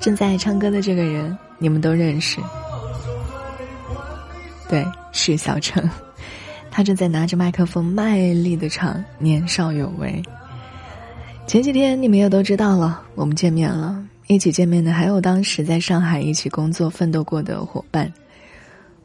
[0.00, 2.40] 正在唱歌的这个人，你们都认识。
[4.68, 5.88] 对，是小陈，
[6.70, 10.22] 他正在拿着麦克风卖力的唱《年少有为》。
[11.46, 18.10] 前几天你们也都知道了，我们见面了，一起见面的还有当时在上海一起工作奋斗过的伙伴。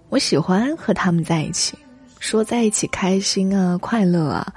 [0.10, 1.78] 我喜欢和他们在一起，
[2.20, 4.54] 说在一起开心啊、快乐啊，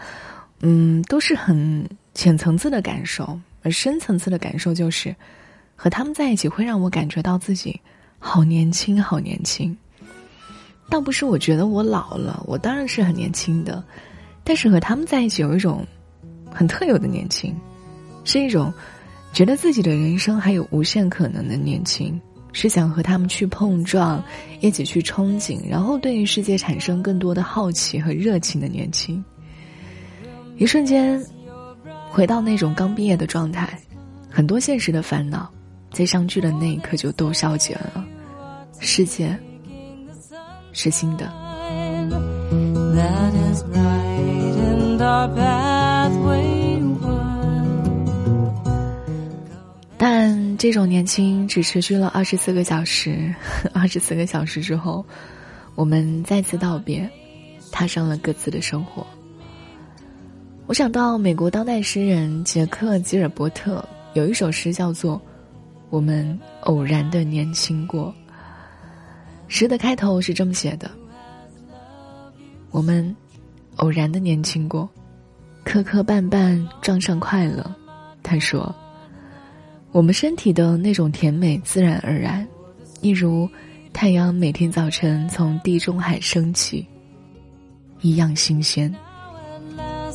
[0.61, 5.14] 嗯，都是很浅层次的感受，而深层次的感受就是，
[5.77, 7.80] 和他们在一起会让我感觉到自己
[8.19, 9.77] 好年轻、好年轻。
[10.91, 13.84] 倒不是我觉得我老了，我当然是很年轻的，
[14.42, 15.86] 但是和他们在一起有一种
[16.50, 17.55] 很特有的年轻，
[18.25, 18.72] 是一种
[19.33, 22.20] 觉得自己的人生还有无限可能的年轻，
[22.52, 24.20] 是想和他们去碰撞，
[24.61, 29.22] 一起去憧憬，然后对于世界产生更多的好奇和热情的年轻。
[30.59, 31.25] 一瞬间，
[32.11, 33.79] 回到那种刚毕业的状态，
[34.29, 35.48] 很多现实的烦恼，
[35.92, 38.05] 在相聚的那一刻就都消解了，
[38.81, 39.39] 世界。
[40.73, 41.33] 是新的。
[49.97, 53.34] 但这种年轻只持续了二十四个小时，
[53.72, 55.05] 二十四个小时之后，
[55.75, 57.09] 我们再次道别，
[57.72, 59.06] 踏上了各自的生活。
[60.69, 65.16] 我想到美国当代诗人杰克吉尔伯特有一首诗叫做
[65.88, 68.14] 《我们偶然的年轻过》。
[69.48, 70.91] 诗的开头是这么写的
[72.70, 73.16] ：“我们
[73.77, 74.86] 偶然的年轻过，
[75.64, 77.64] 磕磕绊绊撞上快乐。”
[78.22, 78.72] 他说
[79.91, 82.47] ：“我们身体的那种甜美自然而然，
[83.00, 83.48] 一如
[83.94, 86.86] 太阳每天早晨从地中海升起，
[88.03, 88.94] 一样新鲜。”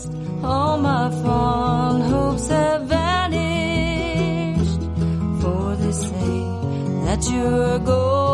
[0.05, 0.43] lost.
[0.43, 4.81] All my fond hopes have vanished
[5.41, 8.32] for the sake that you're gone.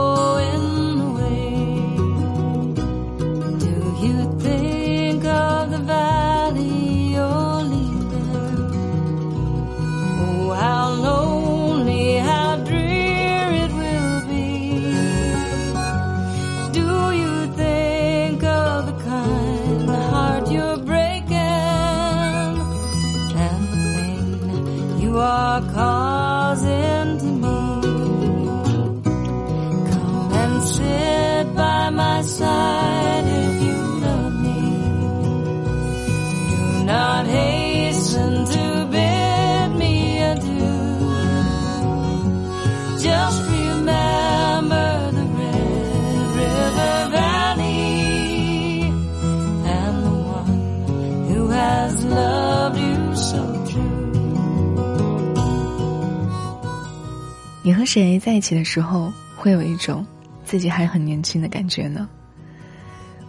[57.89, 60.05] 谁在一起的时候，会有一种
[60.45, 62.07] 自己还很年轻的感觉呢？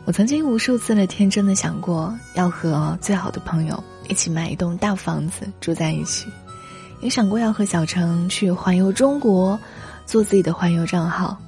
[0.05, 6.27] 我曾经无数次的天真的想过，要和最好的朋友一起买一栋大房子住在一起，
[7.01, 9.59] 也想过要和小程去环游中国，
[10.05, 11.41] 做自己的环游账号。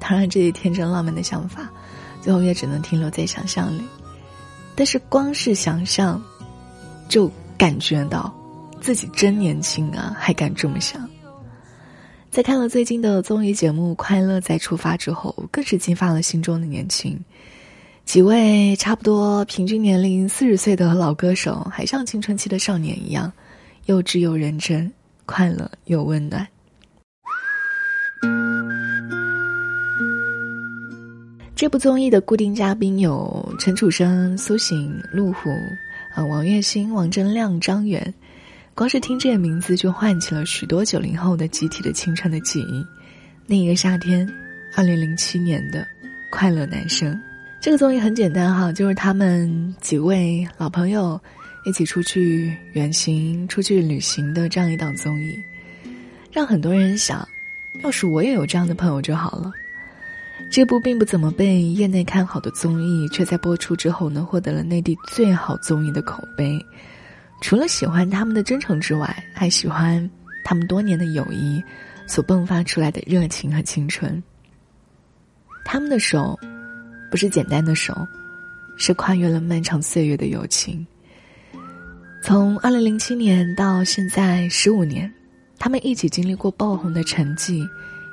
[0.00, 1.68] 当然，这些天真浪漫的想法，
[2.22, 3.82] 最后也只能停留在想象里。
[4.74, 6.18] 但是，光是想象，
[7.10, 8.34] 就感觉到
[8.80, 11.06] 自己真年轻啊，还敢这么想。
[12.34, 17.16] 在看了最近的综艺节目《快乐再出发》之后，更是激发了心中的年轻。
[18.04, 23.32] 几位差不多平均年龄四十岁的老歌手，还像青春期的少年一样，
[23.86, 24.92] 幼稚又认真，
[25.26, 26.44] 快乐又温暖。
[31.54, 35.50] 这部综艺的固定嘉宾有陈楚生、苏醒、陆虎、
[36.16, 38.12] 呃王栎鑫、王铮亮、张远。
[38.74, 42.84] 光是听这个名字，就唤起了许多九零后的集体的青春的记忆。
[43.46, 44.28] 那一个夏天，
[44.76, 45.86] 二零零七年的
[46.28, 47.16] 快乐男生。
[47.60, 51.20] 这个综艺很简单哈，就是他们几位老朋友
[51.64, 55.40] 一起出去远行、出去旅行的这样一档综艺，
[56.32, 57.26] 让很多人想，
[57.84, 59.52] 要是我也有这样的朋友就好了。
[60.50, 66.58] 这部并不怎么被业内看好的综艺，却在播出之后呢，获得了内地最好综艺的口碑。
[67.44, 70.10] 除了喜欢他们的真诚之外，还喜欢
[70.42, 71.62] 他们多年的友谊
[72.06, 74.20] 所迸发出来的热情和青春。
[75.62, 76.40] 他们的手，
[77.10, 77.94] 不是简单的手，
[78.78, 80.86] 是跨越了漫长岁月的友情。
[82.22, 85.12] 从二零零七年到现在十五年，
[85.58, 87.62] 他们一起经历过爆红的成绩，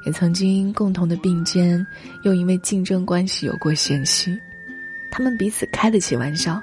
[0.06, 1.88] 也曾经共同的并肩，
[2.24, 4.38] 又因为竞争关系有过嫌隙。
[5.10, 6.62] 他们彼此开得起玩笑，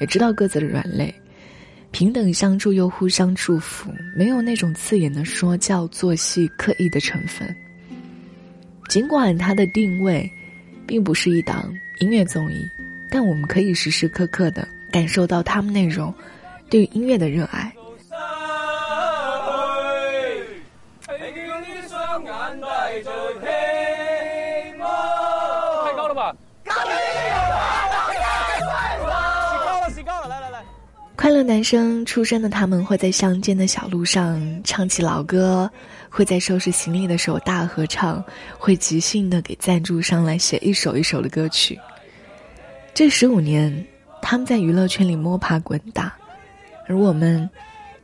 [0.00, 1.14] 也知道各自的软肋。
[1.96, 7.56] 平等相助又互相祝福，没有那种刺眼的说教、做戏、刻意的成分。
[8.86, 10.30] 尽管它的定位，
[10.86, 12.70] 并不是一档音乐综艺，
[13.10, 16.12] 但我们可以时时刻刻的感受到他们那种
[16.68, 17.72] 对音乐的热爱。
[31.26, 35.68] 快乐男生出生的他们会在乡间的小路上唱起老歌，
[36.08, 38.24] 会在收拾行李的时候大合唱，
[38.56, 41.76] 会即兴的给赞助商来写一首一首的歌曲。
[42.94, 43.84] 这十五年，
[44.22, 46.16] 他们在娱乐圈里摸爬滚打，
[46.86, 47.50] 而我们，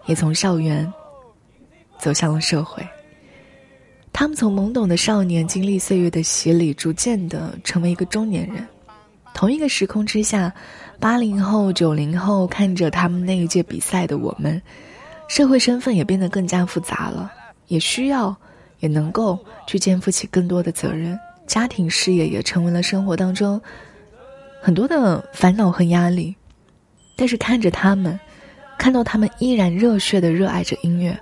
[0.07, 0.93] 也从校园
[2.01, 2.85] 走向了社会。
[4.13, 8.67] 他们从懵懂的少年经历岁月的洗礼，逐渐的成为一个中年人。
[9.35, 10.53] 同一个时空之下。
[11.01, 14.63] 八零后、九零后看着他们那一届比赛的我们，
[15.27, 17.33] 社会身份也变得更加复杂了，
[17.67, 18.37] 也需要，
[18.79, 19.37] 也能够
[19.67, 23.61] 去肩负起更多的责任，家庭事业也成为了生活当中
[24.61, 26.37] 很多的烦恼和压力。
[27.17, 28.17] 但是看着他们，
[28.79, 31.19] 看到他们依然热血的热爱着音乐，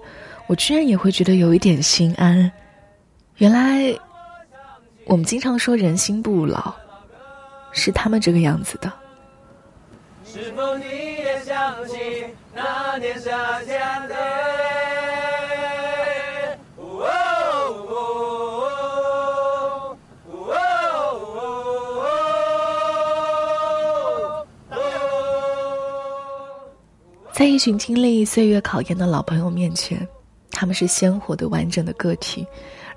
[0.47, 2.53] 我居然也会觉得有一点心安。
[3.39, 3.99] 原来，
[5.07, 6.75] 我们经常说人心不老，
[7.73, 8.93] 是他们这个样子的。
[10.25, 14.15] 是否你也想起那年夏天的？
[27.33, 30.07] 在一群经历岁月考验的老朋友面前，
[30.51, 32.47] 他们是鲜活的、完整的个体，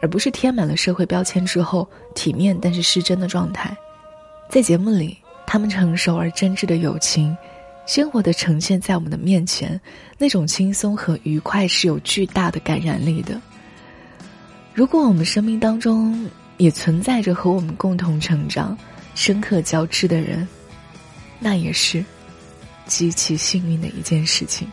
[0.02, 3.74] 而不是贴满了社会标签之后体面但是失真的状态。
[4.54, 5.18] 在节目里。
[5.48, 7.36] 他们成熟而真挚的友情，
[7.88, 9.82] 鲜活的呈现在我们的面前，
[10.16, 13.42] 那种轻松和愉快是有巨大的感染力的。
[14.76, 18.78] 如果我们生命当中也存在着和我们共同成长、
[19.16, 20.48] 深刻交织的人，
[21.40, 22.06] 那也是
[22.86, 24.68] 极其幸运的一件事情。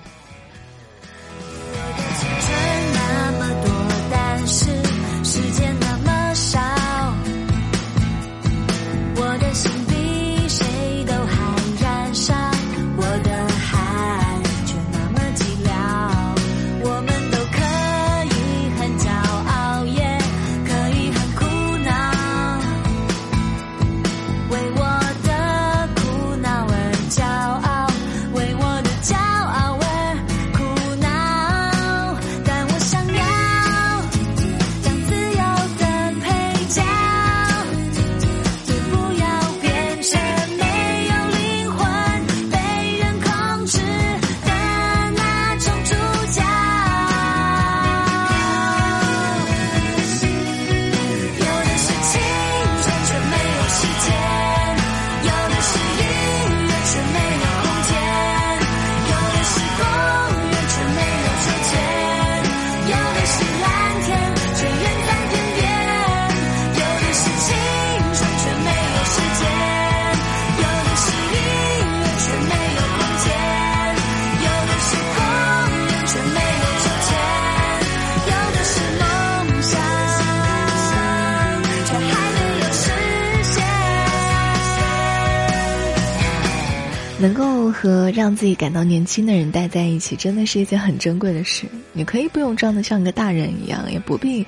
[87.20, 91.66] 能够和让自己感到年轻的人待在一起，真的是一件很珍贵的事。
[91.92, 94.46] 你可以不用装的像个大人一样，也不必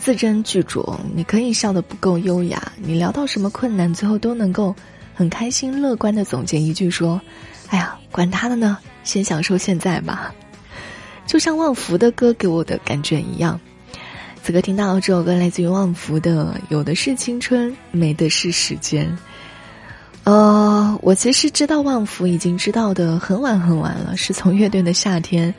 [0.00, 0.98] 字斟句酌。
[1.14, 2.72] 你可以笑得不够优雅。
[2.78, 4.74] 你聊到什么困难，最后都能够
[5.14, 7.20] 很开心、乐观的总结一句说
[7.68, 10.34] ：“哎呀，管他的呢，先享受现在吧。
[11.28, 13.60] ”就像旺福的歌给我的感觉一样。
[14.42, 19.06] 此刻听到这首歌，来自于旺福的《有的是青春，没的是时间》。
[20.28, 25.54] 呃，我其实知道旺福已经知道的很晚很晚了，是从乐队的夏天，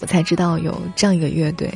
[0.00, 1.70] 我才知道有这样一个乐队，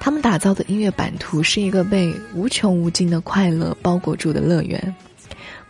[0.00, 4.96] 他们打造的音乐版图是一个被无穷无尽的快乐包裹住的乐园。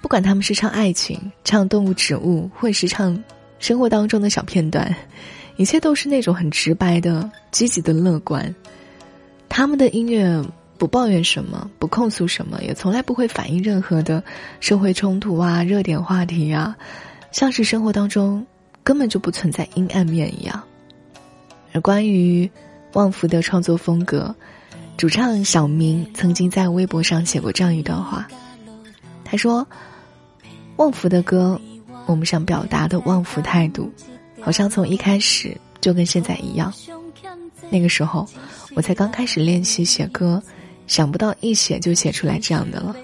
[0.00, 3.22] 不管他们是唱爱情、唱动物植物，或是唱
[3.58, 4.96] 生活当中的小片段，
[5.56, 8.54] 一切都是那种很直白的、积极的乐观。
[9.50, 10.42] 他们的音乐。
[10.80, 14.24] 不抱怨什么，不控诉什么，也从来不会反映任何的
[14.60, 16.74] 社会冲突啊、热点话题啊，
[17.32, 18.46] 像是生活当中
[18.82, 20.58] 根本就不存在阴暗面一样。
[21.74, 22.50] 而关于
[22.94, 24.34] 旺福的创作风格，
[24.96, 28.26] 主唱小明曾经在微博上写过这样一段话，
[29.22, 29.68] 他说
[30.76, 31.60] ：“旺福的歌，
[32.06, 33.92] 我们想表达的旺福态度，
[34.40, 36.72] 好像从一开始就跟现在一样。
[37.68, 38.26] 那个时候，
[38.74, 40.42] 我才刚开始练习写歌，
[40.90, 42.96] 想不到一写就写出来这样的了。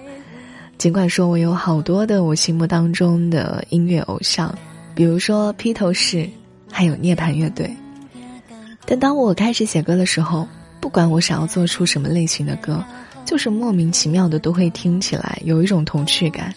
[0.77, 4.53] 尽管说我有好多的我心目当中的音乐偶像，
[4.93, 6.29] 比如说披头士，
[6.69, 7.73] 还有涅槃乐队，
[8.85, 10.45] 但当我开始写歌的时候，
[10.81, 12.83] 不管我想要做出什么类型的歌，
[13.23, 16.53] 就是莫名其妙的都会听起来有一种童趣感。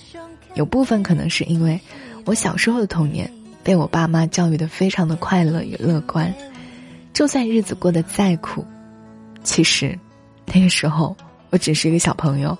[0.55, 1.81] 有部分可能是因为
[2.25, 3.31] 我小时候的童年
[3.63, 6.35] 被我爸妈教育的非常的快乐与乐观，
[7.13, 8.67] 就算日子过得再苦，
[9.45, 9.97] 其实
[10.47, 11.17] 那个时候
[11.51, 12.57] 我只是一个小朋友。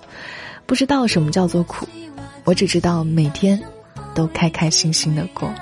[0.67, 1.85] 不知道什么叫做苦，
[2.45, 3.61] 我只知道每天
[4.15, 5.53] 都开开心心的过。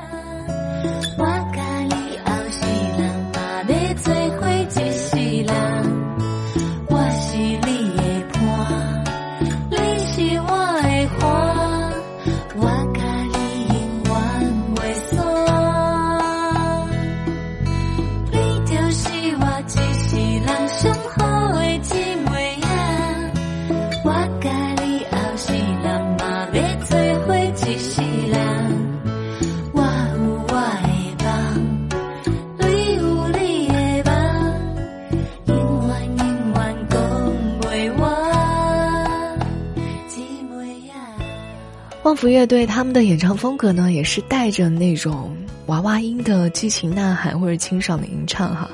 [42.09, 45.31] 旺福乐队他们的演唱风格呢，也是带着那种
[45.67, 48.67] 娃娃音的激情呐喊或者清爽的吟唱哈，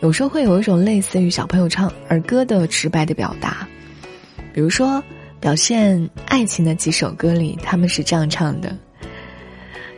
[0.00, 3.66] 有时候会有一种类似于小朋友唱儿歌的直白的表达，
[4.54, 5.02] 比如说
[5.40, 8.72] 表现爱情的几首歌里，他们是这样唱的：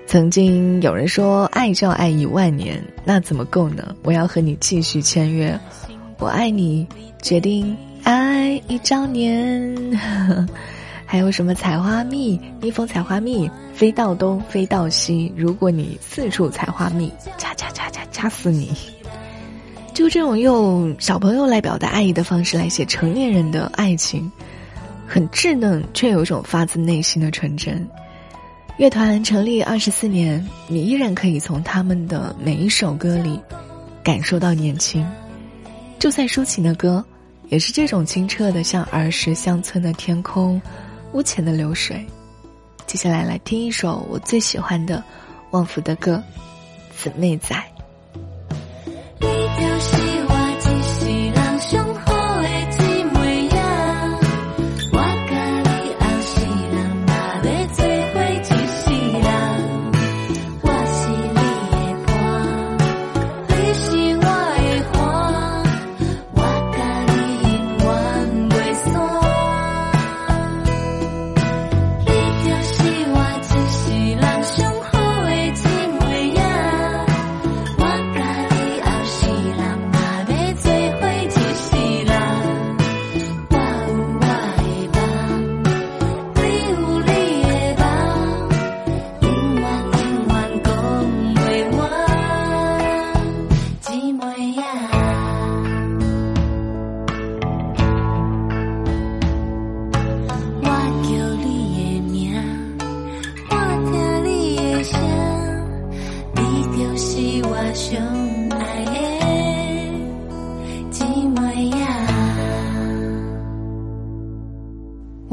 [0.07, 3.95] 曾经有人说爱就要爱一万年，那怎么够呢？
[4.03, 5.55] 我要和你继续签约，
[6.19, 6.87] 我爱你，
[7.21, 9.77] 决定爱一兆年。
[11.11, 12.41] 还有什么采花蜜？
[12.61, 15.33] 蜜蜂采花蜜，飞到东，飞到西。
[15.37, 18.71] 如果你四处采花蜜，掐掐掐掐掐死你！
[19.93, 24.31] 就这种用小朋友来表达爱意的方式来写成年人的爱情，
[25.05, 27.85] 很稚嫩，却有一种发自内心的纯真。
[28.77, 33.37] 乐团成立二十四年，你依然可以从他们的每一首歌里
[34.05, 35.05] 感受到年轻。
[35.99, 37.05] 就算抒情的歌，
[37.49, 40.63] 也是这种清澈的，像儿时乡村的天空。
[41.13, 42.07] 屋前的流水，
[42.87, 45.03] 接下来来听一首我最喜欢的
[45.51, 46.23] 旺福的歌，
[47.03, 47.57] 《姊妹仔》。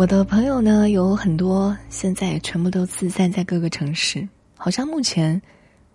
[0.07, 4.25] 的朋友呢有很多，现在全部都自散在各个城市。
[4.55, 5.39] 好像目前，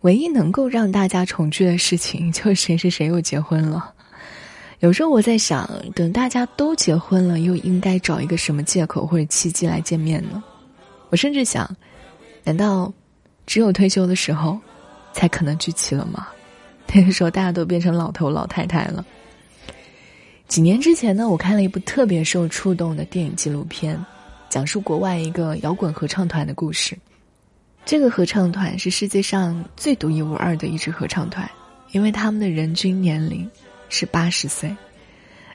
[0.03, 3.93] 唯一能够让大家重聚的事情，就是谁谁谁又结婚了。
[4.81, 10.43] 有时候我在想，等大家都结婚了，又应该找一个什么借口或者契机来见面呢？
[11.09, 11.75] 我甚至想，
[12.45, 12.93] 难道
[13.47, 14.59] 只有退休的时候，
[15.15, 16.29] 才可能聚齐了吗？
[16.93, 19.03] 那个时候大家都变成老头老太太了。
[20.53, 23.99] 几年之前呢，我看了一部特别受触动的电影纪录片，
[24.51, 26.95] 讲述国外一个摇滚合唱团的故事。
[27.87, 31.51] 这个合唱团是世界上最独一无二的一支合唱团，
[31.93, 33.51] 因为他们的人均年龄
[33.89, 34.77] 是八十岁。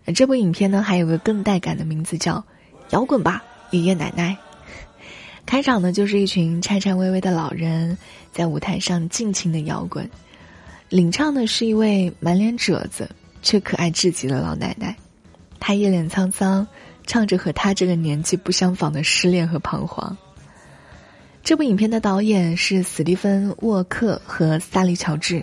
[0.07, 2.37] 而这部影片呢，还有个更带感的名字叫
[2.89, 4.35] 《摇滚吧，爷爷奶奶》。
[5.45, 7.95] 开场呢，就是一群颤颤巍巍的老人
[8.31, 10.09] 在舞台上尽情的摇滚，
[10.89, 13.07] 领唱的是一位满脸褶子。
[13.47, 14.93] 却可爱至极的老奶奶，
[15.57, 16.67] 她一脸沧桑，
[17.05, 20.17] 唱着和她这个年纪不相仿的失恋和彷徨。
[21.45, 25.41] 这部影片的导演是史蒂芬·沃克和萨利·乔治，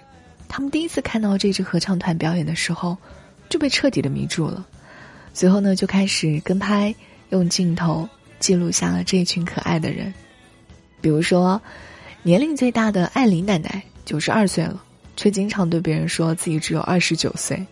[0.48, 2.94] 他们第一次看到这支合唱团表演的时候，
[3.48, 4.66] 就被彻底的迷住了。
[5.32, 6.94] 随后呢，就开始跟拍，
[7.30, 8.06] 用镜头
[8.38, 10.12] 记录下了这一群可爱的人。
[11.00, 11.58] 比如说，
[12.22, 14.84] 年龄最大的艾琳奶奶九十二岁了，
[15.16, 17.66] 却经常对别人说自己只有二十九岁。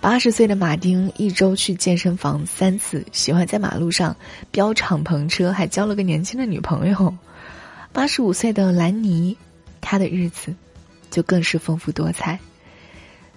[0.00, 4.14] 八十岁的马丁一周去健身房三次，喜欢在马路上
[4.52, 7.12] 飙敞篷车，还交了个年轻的女朋友。
[7.92, 9.36] 八十五岁的兰尼，
[9.80, 10.54] 他的日子
[11.10, 12.38] 就更是丰富多彩。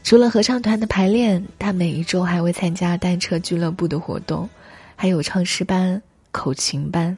[0.03, 4.47] 除了合唱团的排练，他每一周还会参加单车俱乐部的活动，
[4.95, 5.99] 还有唱诗班、
[6.31, 7.17] 口琴班，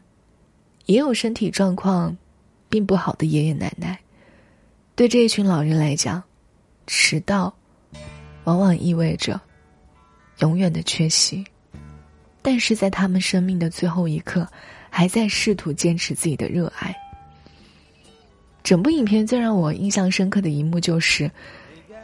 [0.85, 2.15] 也有身体状况
[2.69, 3.99] 并不好的爷爷奶奶。
[4.95, 6.23] 对这一群老人来讲，
[6.87, 7.53] 迟到。
[8.43, 9.39] 往往意味着
[10.39, 11.43] 永远的缺席，
[12.41, 14.47] 但是在他们生命的最后一刻，
[14.89, 16.95] 还在试图坚持自己的热爱。
[18.63, 21.29] 整部影片最让我印象深刻的一幕就是，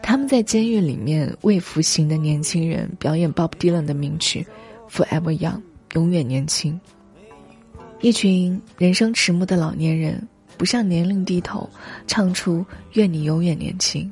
[0.01, 4.45] 他们在监狱里面为服刑的年轻人表演 Bob Dylan 的名曲
[4.91, 5.55] 《Forever Young》，
[5.93, 6.79] 永远年轻。
[8.01, 11.67] 一群人生迟暮的老年人不向年龄低头，
[12.05, 12.63] 唱出
[12.93, 14.11] “愿你永远年轻”。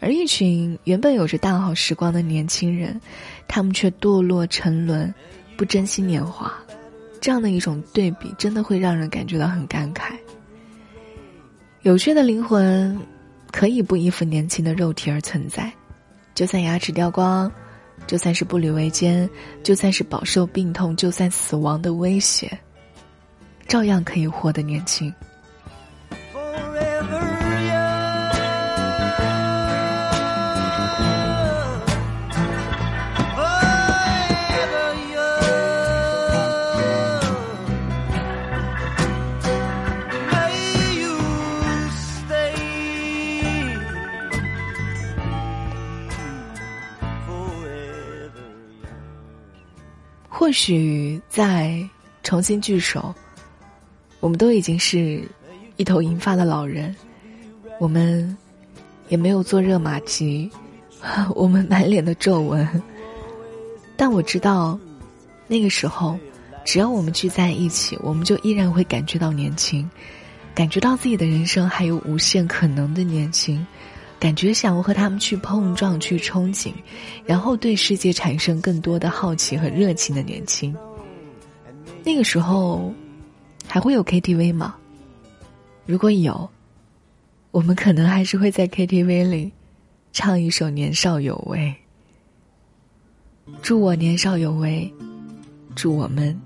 [0.00, 2.98] 而一群原本有着大好时光的年轻人，
[3.46, 5.12] 他们却堕落沉沦，
[5.56, 6.52] 不珍惜年华，
[7.20, 10.12] 这样的一种对比，真的会让人感觉到很感慨。
[11.82, 12.98] 有趣的灵魂，
[13.52, 15.70] 可以不依附年轻的肉体而存在，
[16.34, 17.52] 就算牙齿掉光，
[18.06, 19.28] 就算是步履维艰，
[19.62, 22.58] 就算是饱受病痛，就算死亡的威胁，
[23.68, 25.12] 照样可以活得年轻。
[50.40, 51.86] 或许在
[52.22, 53.14] 重新聚首，
[54.20, 55.22] 我们都已经是
[55.76, 56.96] 一头银发的老人，
[57.78, 58.34] 我们
[59.10, 60.50] 也没有坐热玛吉，
[61.34, 62.66] 我们满脸的皱纹。
[63.98, 64.80] 但我知道，
[65.46, 66.18] 那个时候，
[66.64, 69.86] 只要我们聚在一起，我们就依然会感觉到年轻，
[70.54, 73.66] 感觉到自己的人生还有无限可能的年轻。
[74.20, 76.72] 感觉想要和他们去碰撞、去憧憬，
[77.24, 80.76] 然后对世界产生更多的好奇和热情的年轻。
[82.04, 82.92] 那个时候，
[83.66, 84.76] 还会有 KTV 吗？
[85.86, 86.48] 如果有，
[87.50, 89.50] 我们可能还是会在 KTV 里
[90.12, 91.74] 唱一首《年少有为》。
[93.62, 94.92] 祝我年少有为，
[95.74, 96.38] 祝我们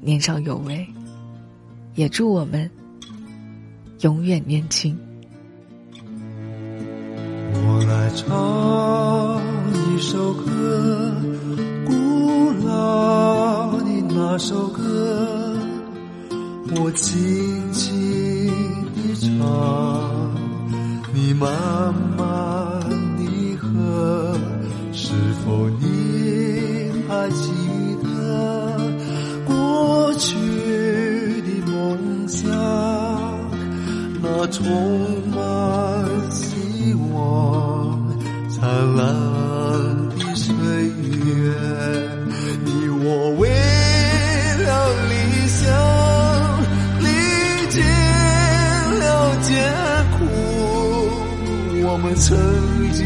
[0.00, 0.84] 年少有为，
[1.94, 2.68] 也祝我们
[4.00, 4.98] 永远年轻。
[7.54, 8.26] 我来唱
[9.94, 10.42] 一首歌，
[11.86, 15.56] 古老的那首歌，
[16.74, 17.92] 我轻轻
[18.94, 19.30] 地唱，
[21.12, 21.50] 你慢
[22.16, 22.80] 慢
[23.18, 24.34] 地和，
[24.92, 25.12] 是
[25.44, 27.52] 否你还记
[28.02, 28.08] 得
[29.46, 30.34] 过去
[31.42, 32.50] 的梦想？
[34.22, 34.64] 那从
[52.24, 52.38] 曾
[52.92, 53.04] 经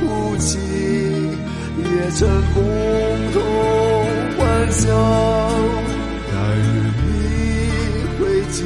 [0.00, 0.56] 哭泣，
[1.76, 2.58] 也曾共
[3.34, 3.36] 同
[4.38, 4.40] 欢
[4.72, 4.88] 笑，
[6.32, 6.64] 但愿
[7.04, 7.06] 你
[8.18, 8.58] 会记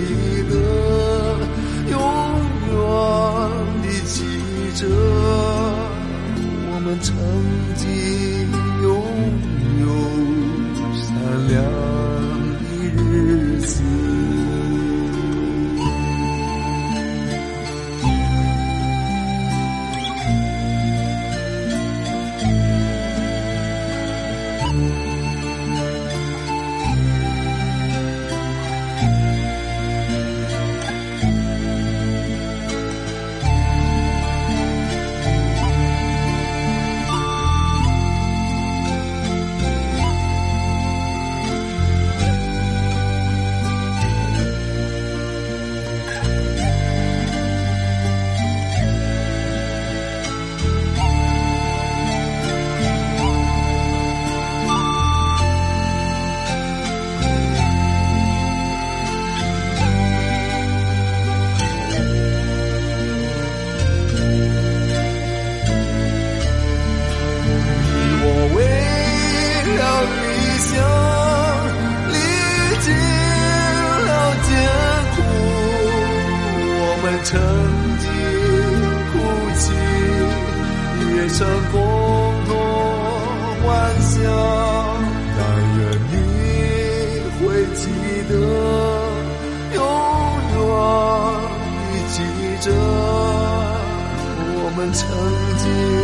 [95.68, 95.97] 经